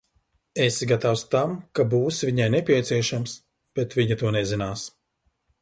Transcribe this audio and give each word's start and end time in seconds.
Esi 0.63 0.87
gatavs 0.91 1.23
tam, 1.35 1.53
ka 1.79 1.85
būsi 1.93 2.29
viņai 2.29 2.49
nepieciešams, 2.55 3.39
bet 3.81 3.97
viņa 4.01 4.21
to 4.23 4.37
nezinās. 4.39 4.91